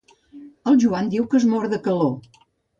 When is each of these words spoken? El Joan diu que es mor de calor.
El 0.71 0.79
Joan 0.85 1.13
diu 1.13 1.29
que 1.35 1.39
es 1.43 1.47
mor 1.53 1.71
de 1.77 1.83
calor. 1.91 2.13